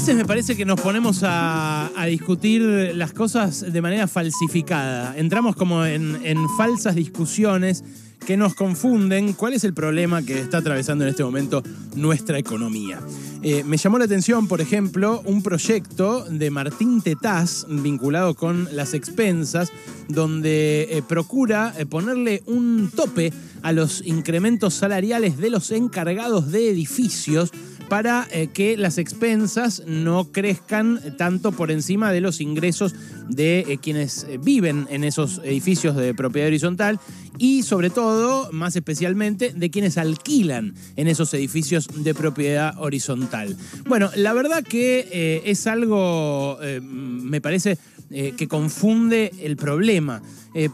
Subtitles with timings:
[0.00, 2.62] veces me parece que nos ponemos a, a discutir
[2.94, 5.14] las cosas de manera falsificada.
[5.18, 7.84] Entramos como en, en falsas discusiones
[8.24, 11.62] que nos confunden cuál es el problema que está atravesando en este momento
[11.96, 12.98] nuestra economía.
[13.42, 18.94] Eh, me llamó la atención, por ejemplo, un proyecto de Martín Tetaz vinculado con las
[18.94, 19.70] expensas,
[20.08, 26.70] donde eh, procura eh, ponerle un tope a los incrementos salariales de los encargados de
[26.70, 27.52] edificios
[27.90, 32.94] para eh, que las expensas no crezcan tanto por encima de los ingresos
[33.28, 37.00] de eh, quienes eh, viven en esos edificios de propiedad horizontal
[37.36, 43.56] y sobre todo, más especialmente, de quienes alquilan en esos edificios de propiedad horizontal.
[43.86, 47.78] Bueno, la verdad que es algo, me parece,
[48.10, 50.20] que confunde el problema.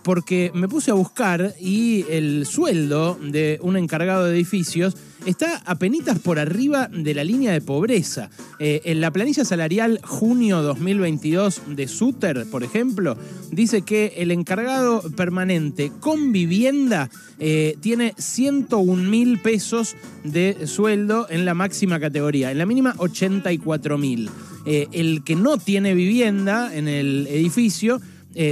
[0.03, 4.97] porque me puse a buscar y el sueldo de un encargado de edificios
[5.27, 8.31] está apenas por arriba de la línea de pobreza.
[8.59, 13.17] Eh, en la planilla salarial junio 2022 de Suter, por ejemplo,
[13.51, 21.45] dice que el encargado permanente con vivienda eh, tiene 101 mil pesos de sueldo en
[21.45, 24.31] la máxima categoría, en la mínima 84 mil.
[24.67, 28.01] Eh, el que no tiene vivienda en el edificio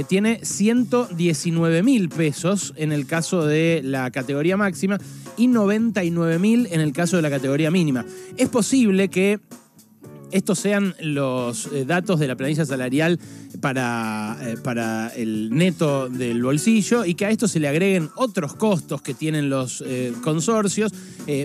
[0.07, 4.97] tiene 119 mil pesos en el caso de la categoría máxima
[5.37, 8.03] y 99 mil en el caso de la categoría mínima.
[8.35, 9.39] Es posible que
[10.31, 13.19] estos sean los eh, datos de la planilla salarial
[13.59, 18.55] para, eh, para el neto del bolsillo y que a esto se le agreguen otros
[18.55, 20.91] costos que tienen los eh, consorcios,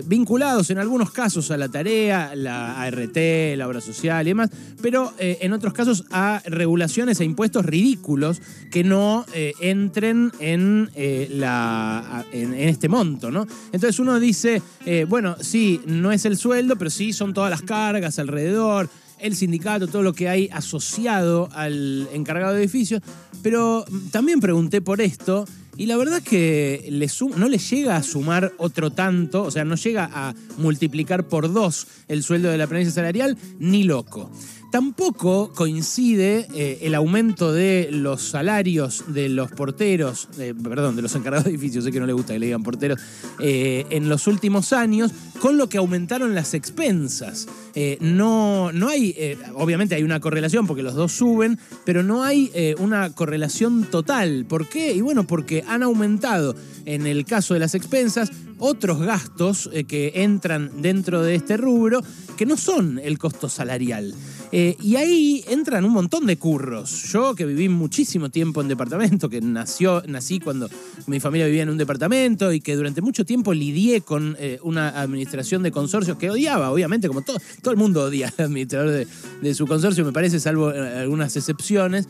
[0.05, 3.17] vinculados en algunos casos a la tarea, la ART,
[3.57, 8.83] la obra social y demás, pero en otros casos a regulaciones e impuestos ridículos que
[8.83, 10.91] no entren en,
[11.31, 13.31] la, en, este monto.
[13.31, 13.47] ¿no?
[13.71, 14.61] Entonces uno dice,
[15.07, 18.87] bueno, sí, no es el sueldo, pero sí son todas las cargas alrededor
[19.21, 23.01] el sindicato, todo lo que hay asociado al encargado de edificios.
[23.41, 25.45] Pero también pregunté por esto
[25.77, 27.03] y la verdad es que
[27.37, 31.87] no le llega a sumar otro tanto, o sea, no llega a multiplicar por dos
[32.07, 34.29] el sueldo de la planilla salarial, ni loco.
[34.71, 41.43] Tampoco coincide eh, el aumento de los salarios de los porteros, perdón, de los encargados
[41.43, 42.97] de edificios, sé que no le gusta que le digan porteros,
[43.39, 45.11] eh, en los últimos años
[45.41, 47.49] con lo que aumentaron las expensas.
[47.75, 52.49] Eh, no, no hay, obviamente hay una correlación porque los dos suben, pero no hay
[52.79, 54.45] una correlación total.
[54.47, 54.93] ¿Por qué?
[54.93, 56.55] Y bueno, porque han aumentado
[56.85, 62.01] en el caso de las expensas otros gastos que entran dentro de este rubro
[62.37, 64.13] que no son el costo salarial.
[64.51, 67.03] Eh, y ahí entran un montón de curros.
[67.11, 70.69] Yo que viví muchísimo tiempo en departamento, que nació, nací cuando
[71.07, 74.89] mi familia vivía en un departamento y que durante mucho tiempo lidié con eh, una
[75.01, 79.07] administración de consorcios que odiaba, obviamente, como todo, todo el mundo odia al administrador
[79.41, 82.07] de, su consorcio, me parece, salvo eh, algunas excepciones.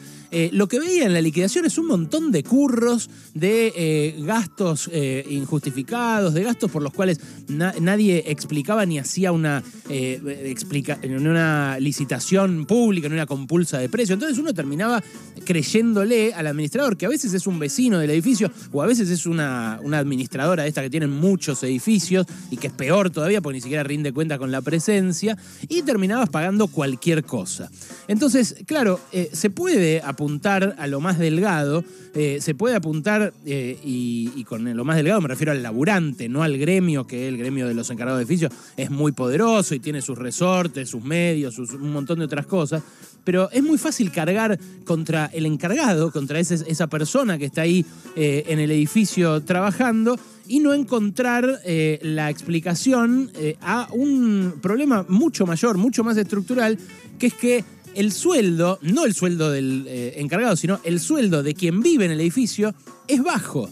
[0.52, 4.90] lo que veía en la liquidación es un montón de curros, de gastos
[5.30, 12.31] injustificados, de gastos por los cuales nadie explicaba ni hacía una, explica una licitación
[12.68, 14.14] pública, en una compulsa de precio.
[14.14, 15.04] Entonces uno terminaba
[15.46, 19.26] creyéndole al administrador, que a veces es un vecino del edificio o a veces es
[19.26, 23.58] una, una administradora de esta que tienen muchos edificios y que es peor todavía porque
[23.58, 25.38] ni siquiera rinde cuenta con la presencia
[25.68, 27.70] y terminabas pagando cualquier cosa.
[28.08, 31.84] Entonces, claro, eh, se puede apuntar a lo más delgado,
[32.14, 36.44] eh, se puede apuntar, eh, y, con lo más delgado me refiero al laburante, no
[36.44, 40.02] al gremio, que el gremio de los encargados de edificios es muy poderoso y tiene
[40.02, 42.84] sus resortes, sus medios, un montón de otras cosas,
[43.24, 48.46] pero es muy fácil cargar contra el encargado, contra esa persona que está ahí eh,
[48.48, 55.46] en el edificio trabajando y no encontrar eh, la explicación eh, a un problema mucho
[55.46, 56.78] mayor, mucho más estructural,
[57.20, 61.82] que es que el sueldo, no el sueldo del encargado, sino el sueldo de quien
[61.82, 62.74] vive en el edificio
[63.08, 63.70] es bajo.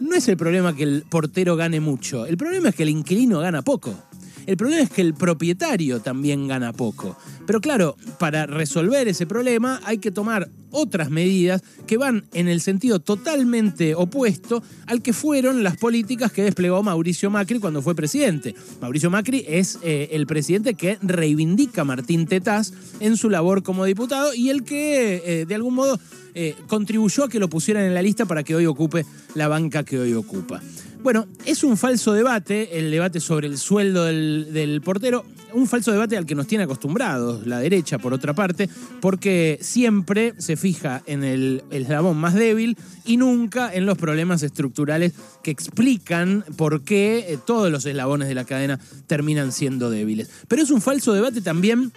[0.00, 3.38] No es el problema que el portero gane mucho, el problema es que el inquilino
[3.40, 3.94] gana poco.
[4.46, 7.16] El problema es que el propietario también gana poco.
[7.46, 12.60] Pero claro, para resolver ese problema hay que tomar otras medidas que van en el
[12.60, 18.54] sentido totalmente opuesto al que fueron las políticas que desplegó Mauricio Macri cuando fue presidente.
[18.80, 23.84] Mauricio Macri es eh, el presidente que reivindica a Martín Tetaz en su labor como
[23.84, 25.98] diputado y el que eh, de algún modo
[26.34, 29.04] eh, contribuyó a que lo pusieran en la lista para que hoy ocupe
[29.34, 30.60] la banca que hoy ocupa.
[31.02, 35.24] Bueno, es un falso debate, el debate sobre el sueldo del, portero,
[35.54, 38.68] un falso debate al que nos tiene acostumbrados la derecha, por otra parte,
[39.00, 42.76] porque siempre se fija en el, eslabón más débil
[43.06, 48.34] y nunca en los problemas estructurales que explican por qué eh, todos los eslabones de
[48.34, 50.28] la cadena terminan siendo débiles.
[50.48, 51.92] Pero es un falso debate también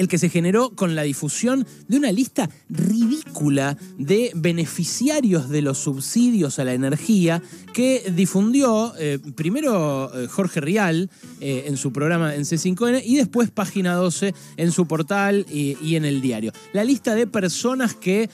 [0.00, 5.76] el que se generó con la difusión de una lista ridícula de beneficiarios de los
[5.76, 7.42] subsidios a la energía
[7.74, 11.10] que difundió eh, primero eh, Jorge Rial
[11.40, 15.96] eh, en su programa en C5N y después Página 12 en su portal y, y
[15.96, 16.52] en el diario.
[16.72, 18.30] La lista de personas que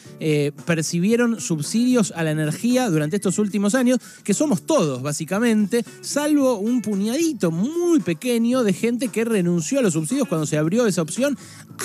[0.64, 6.80] percibieron subsidios a la energía durante estos últimos años, que somos todos básicamente, salvo un
[6.80, 11.36] puñadito muy pequeño de gente que renunció a los subsidios cuando se abrió esa opción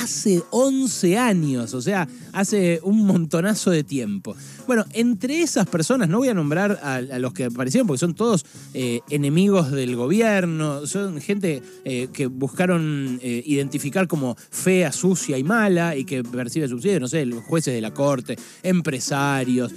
[0.02, 4.36] hace 11 años, o sea, hace un montonazo de tiempo.
[4.68, 8.46] Bueno, entre esas personas, no voy a nombrar a, los que aparecieron porque son todos
[8.74, 15.44] eh, enemigos del gobierno, son gente eh, que buscaron eh, identificar como fea, sucia y
[15.44, 19.72] mala y que percibe subsidios, no sé, jueces de la corte, empresarios,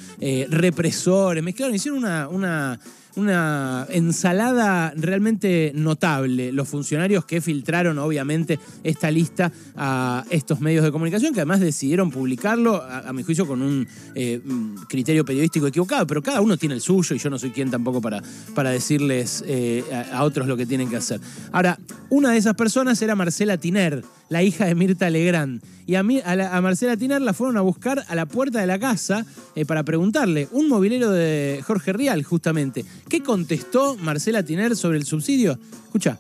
[0.49, 2.79] represores, mezclaron, hicieron una
[3.17, 6.53] una ensalada realmente notable.
[6.53, 12.11] Los funcionarios que filtraron, obviamente, esta lista a estos medios de comunicación, que además decidieron
[12.11, 14.41] publicarlo, a, mi juicio, con un eh,
[14.89, 18.01] criterio periodístico equivocado, pero cada uno tiene el suyo y yo no soy quien tampoco
[18.01, 18.23] para,
[18.55, 21.21] para decirles eh, a, otros lo que tienen que hacer.
[21.53, 21.79] Ahora,
[22.11, 25.63] una de esas personas era Marcela Tiner, la hija de Mirta Legrand.
[25.87, 28.79] Y a, mí, a, Marcela Tiner la fueron a buscar a la puerta de la
[28.79, 32.85] casa eh, para preguntarle, un movilero de Jorge Rial, justamente.
[33.09, 35.59] ¿Qué contestó Marcela Tiner sobre el subsidio?
[35.85, 36.19] Escucha.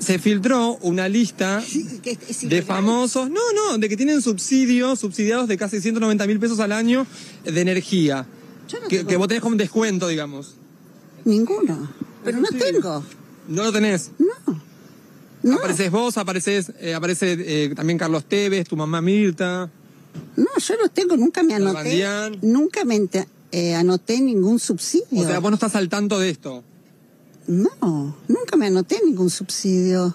[0.00, 1.62] Se filtró una lista
[2.42, 6.72] de famosos, no, no, de que tienen subsidios, subsidiados de casi 190 mil pesos al
[6.72, 7.06] año
[7.44, 8.26] de energía.
[8.88, 10.54] que, que, vos tenés como un descuento, digamos.
[11.24, 11.90] Ninguno.
[12.22, 13.02] Pero no tengo.
[13.48, 14.10] ¿No lo tenés?
[14.18, 14.57] No.
[15.42, 15.56] No.
[15.56, 19.70] Apareces vos, apareces, eh, aparece eh, también Carlos Tevez, tu mamá Mirta.
[20.36, 22.02] No, yo no tengo, nunca me anoté.
[22.42, 23.08] Nunca me
[23.52, 25.06] eh, anoté ningún subsidio.
[25.12, 26.64] O sea, vos no estás al tanto de esto.
[27.46, 30.14] No, nunca me anoté ningún subsidio.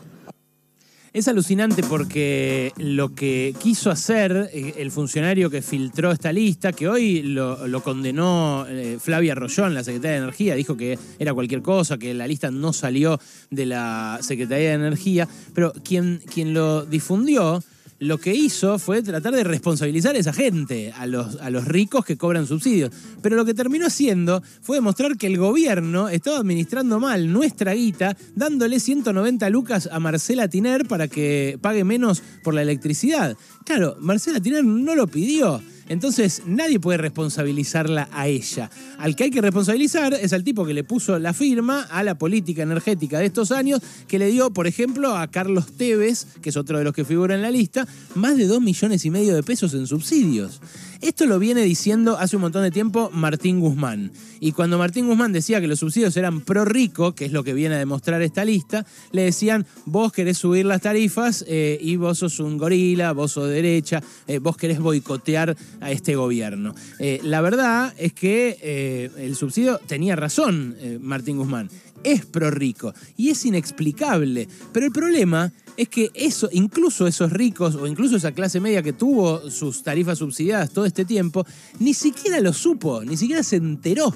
[1.14, 6.90] Es alucinante porque lo que quiso hacer eh, el funcionario que filtró esta lista, que
[6.90, 12.00] hoy lo, condenó eh, Flavia Rollón, la secretaria de Energía, dijo que era cualquier cosa,
[12.00, 13.20] que la lista no salió
[13.52, 17.64] de la Secretaría de Energía, pero quien, quien lo difundió
[18.04, 22.06] lo que hizo fue tratar de responsabilizar a esa gente, a los, a los ricos
[22.06, 22.92] que cobran subsidios.
[23.22, 28.18] Pero lo que terminó haciendo fue demostrar que el gobierno estaba administrando mal nuestra guita,
[28.36, 33.38] dándole 190 lucas a Marcela Tiner para que pague menos por la electricidad.
[33.66, 35.62] Claro, Marcela Tiner no lo pidió.
[35.90, 38.70] Entonces nadie puede responsabilizarla a ella.
[38.98, 42.18] Al que hay que responsabilizar es al tipo que le puso la firma a la
[42.18, 46.58] política energética de estos años, que le dio, por ejemplo, a Carlos Tevez, que es
[46.58, 49.44] otro de los que figura en la lista, más de 2 millones y medio de
[49.44, 50.62] pesos en subsidios.
[51.04, 54.14] Esto lo viene diciendo hace un montón de tiempo Martín Guzmán.
[54.40, 57.54] Y cuando Martín Guzmán decía que los subsidios eran pro rico, que es lo que
[57.54, 62.20] viene a demostrar esta lista, le decían, vos querés subir las tarifas eh, y vos
[62.20, 66.74] sos un gorila, vos sos de derecha, eh, vos querés boicotear a este gobierno.
[67.00, 71.70] Eh, la verdad es que el subsidio tenía razón Martín Guzmán
[72.04, 74.48] es pro rico y es inexplicable.
[74.72, 78.94] Pero el problema es que eso, incluso esos ricos o incluso esa clase media que
[78.94, 81.46] tuvo sus tarifas subsidiadas todo este tiempo,
[81.80, 84.14] ni siquiera lo supo, ni siquiera se enteró.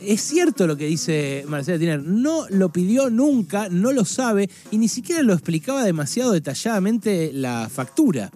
[0.00, 4.78] Es cierto lo que dice Marcela Tiner, no lo pidió nunca, no lo sabe y
[4.78, 8.30] ni siquiera lo explicaba demasiado detalladamente la factura.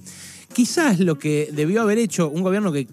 [0.52, 2.87] Quizás lo que debió haber hecho un gobierno que,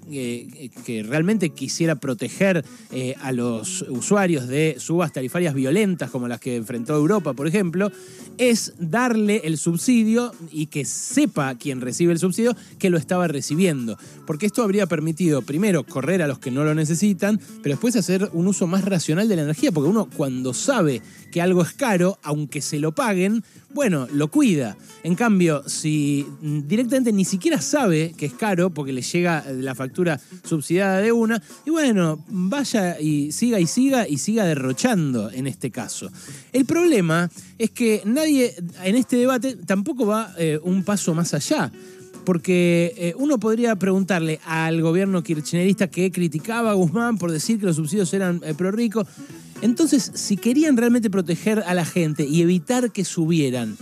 [0.85, 6.55] que realmente quisiera proteger eh, a los usuarios de subas tarifarias violentas como las que
[6.55, 7.91] enfrentó Europa, por ejemplo,
[8.37, 13.97] es darle el subsidio y que sepa quien recibe el subsidio que lo estaba recibiendo.
[14.27, 18.29] Porque esto habría permitido, primero, correr a los que no lo necesitan, pero después hacer
[18.33, 22.19] un uso más racional de la energía, porque uno cuando sabe que algo es caro,
[22.23, 24.77] aunque se lo paguen, bueno, lo cuida.
[25.03, 30.19] En cambio, si directamente ni siquiera sabe que es caro porque le llega la factura
[30.43, 35.71] subsidiada de una, y bueno, vaya y siga y siga y siga derrochando en este
[35.71, 36.09] caso.
[36.51, 41.71] El problema es que nadie en este debate tampoco va eh, un paso más allá
[42.25, 47.65] porque eh, uno podría preguntarle al gobierno kirchnerista que criticaba a Guzmán por decir que
[47.65, 49.07] los subsidios eran eh, pro ricos,
[49.61, 53.77] entonces, si querían realmente proteger a la gente y evitar que subieran,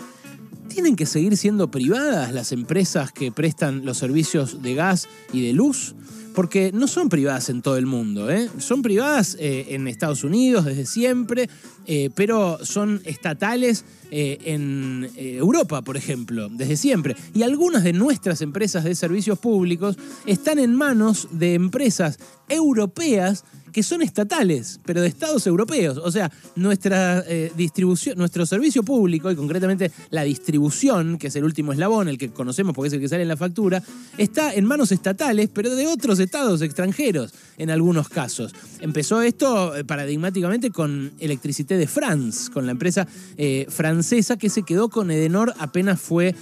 [0.76, 5.54] ¿tienen que seguir siendo privadas las empresas que prestan los servicios de gas y de
[5.54, 5.96] luz?
[6.34, 8.50] Porque no son privadas en todo el mundo, ¿eh?
[8.58, 11.50] son privadas eh, en Estados Unidos desde siempre,
[11.86, 17.16] eh, pero son estatales en Europa, por ejemplo, desde siempre.
[17.34, 23.84] Y algunas de nuestras empresas de servicios públicos están en manos de empresas europeas que
[23.84, 25.98] son estatales, pero de estados europeos.
[25.98, 31.44] O sea, nuestra eh, distribución, nuestro servicio público, y concretamente la distribución, que es el
[31.44, 33.84] último eslabón, el que conocemos porque es el que sale en la factura,
[34.18, 38.54] está en manos estatales, pero de otros estados extranjeros, en algunos casos.
[38.80, 43.06] Empezó esto eh, paradigmáticamente con Electricité de France, con la empresa
[43.36, 46.34] eh, francesa que se quedó con Edenor apenas fue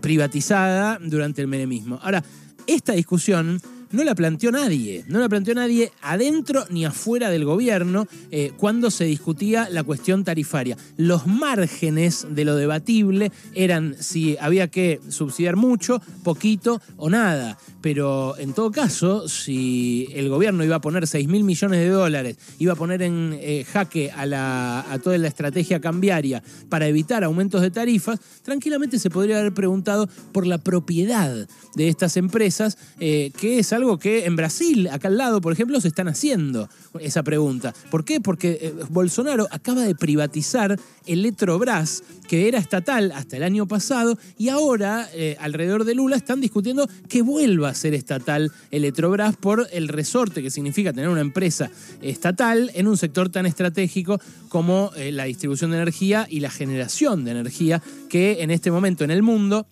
[0.00, 2.00] privatizada durante el menemismo.
[2.02, 2.24] Ahora,
[2.66, 3.60] esta discusión
[3.90, 8.90] no la planteó nadie, no la planteó nadie adentro ni afuera del gobierno eh, cuando
[8.90, 10.76] se discutía la cuestión tarifaria.
[10.96, 17.58] Los márgenes de lo debatible eran si había que subsidiar mucho, poquito o nada.
[17.80, 22.36] Pero en todo caso, si el gobierno iba a poner 6 mil millones de dólares,
[22.58, 27.70] iba a poner en eh, jaque a, toda la estrategia cambiaria para evitar aumentos de
[27.70, 33.72] tarifas, tranquilamente se podría haber preguntado por la propiedad de estas empresas, eh, que es
[33.76, 36.68] algo que en Brasil, acá al lado, por ejemplo, se están haciendo
[37.00, 37.74] esa pregunta.
[37.90, 38.20] ¿Por qué?
[38.20, 44.48] Porque eh, Bolsonaro acaba de privatizar Electrobras, que era estatal hasta el año pasado, y
[44.48, 49.88] ahora, eh, alrededor de Lula, están discutiendo que vuelva a ser estatal Electrobras por el
[49.88, 51.70] resorte que significa tener una empresa
[52.02, 57.32] estatal en un sector tan estratégico como la distribución de energía y la generación de
[57.32, 59.66] energía, que en este momento en el mundo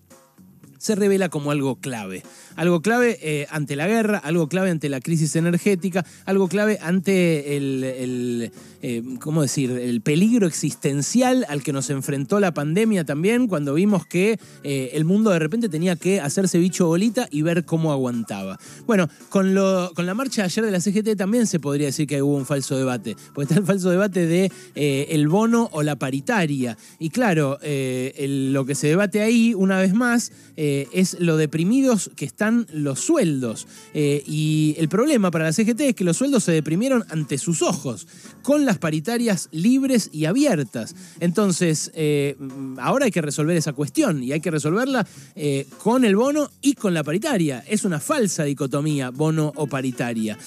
[0.85, 2.21] se revela como algo clave.
[2.55, 7.57] Algo clave eh, ante la guerra, algo clave ante la crisis energética, algo clave ante
[7.57, 8.51] el,
[8.83, 14.05] eh, ¿cómo decir?, el peligro existencial al que nos enfrentó la pandemia también, cuando vimos
[14.05, 18.59] que eh, el mundo de repente tenía que hacerse bicho bolita y ver cómo aguantaba.
[18.85, 22.05] Bueno, con, lo, con la marcha de ayer de la CGT también se podría decir
[22.05, 25.95] que hubo un falso debate, porque está el falso debate de el bono o la
[25.95, 26.77] paritaria.
[26.99, 30.31] Y claro, lo que se debate ahí, una vez más,
[30.93, 33.67] es lo deprimidos que están los sueldos.
[33.93, 37.61] Eh, y el problema para la CGT es que los sueldos se deprimieron ante sus
[37.61, 38.07] ojos,
[38.41, 40.95] con las paritarias libres y abiertas.
[41.19, 42.35] Entonces, eh,
[42.77, 46.73] ahora hay que resolver esa cuestión y hay que resolverla eh, con el bono y
[46.73, 47.63] con la paritaria.
[47.67, 50.37] Es una falsa dicotomía, bono o paritaria.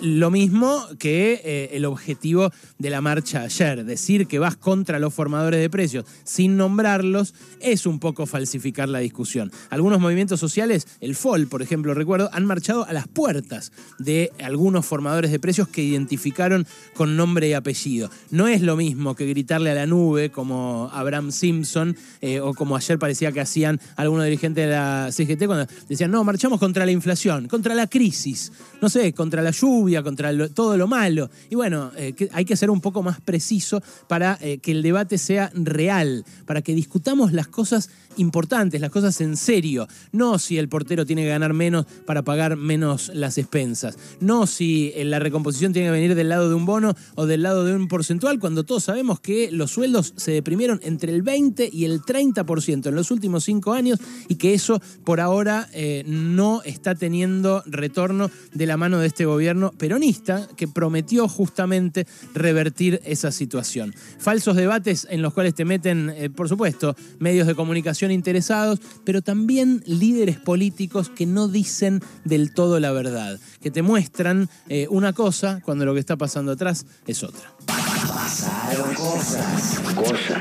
[0.00, 5.60] lo mismo que el objetivo de la marcha ayer, decir que vas contra los formadores
[5.60, 9.50] de precios sin nombrarlos, es un poco falsificar la discusión.
[9.70, 11.16] Algunos movimientos sociales, el
[11.48, 16.66] por ejemplo, recuerdo, han marchado a las puertas de algunos formadores de precios que identificaron
[16.94, 18.10] con nombre y apellido.
[18.30, 22.76] No es lo mismo que gritarle a la nube como Abraham Simpson eh, o como
[22.76, 26.92] ayer parecía que hacían algunos dirigentes de la CGT cuando decían, no, marchamos contra la
[26.92, 31.30] inflación, contra la crisis, no sé, contra la lluvia, contra todo lo malo.
[31.50, 35.18] Y bueno, eh, hay que ser un poco más preciso para eh, que el debate
[35.18, 40.68] sea real, para que discutamos las cosas importantes, las cosas en serio, no si el
[40.68, 43.98] portero tiene que ganar menos para pagar menos las expensas.
[44.20, 47.64] No si la recomposición tiene que venir del lado de un bono o del lado
[47.64, 51.84] de un porcentual, cuando todos sabemos que los sueldos se deprimieron entre el 20 y
[51.84, 56.94] el 30% en los últimos cinco años y que eso por ahora eh, no está
[56.94, 63.94] teniendo retorno de la mano de este gobierno peronista que prometió justamente revertir esa situación.
[64.18, 69.22] Falsos debates en los cuales te meten, eh, por supuesto, medios de comunicación interesados, pero
[69.32, 75.14] también líderes políticos que no dicen del todo la verdad, que te muestran eh, una
[75.14, 77.50] cosa cuando lo que está pasando atrás es otra.
[77.64, 79.80] Pasaron cosas.
[79.94, 80.38] Cosas.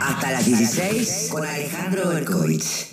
[0.00, 2.88] Hasta las 16 con Alejandro Berkovich.